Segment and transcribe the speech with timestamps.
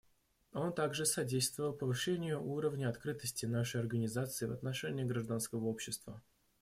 [0.53, 6.23] Он также содействовал повышению уровня открытости нашей Организации в отношении гражданского общества.